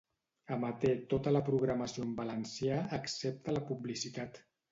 Emeté 0.53 0.93
tota 1.11 1.33
la 1.35 1.41
programació 1.49 2.07
en 2.09 2.15
valencià, 2.21 2.81
excepte 2.99 3.57
la 3.59 3.65
publicitat. 3.71 4.43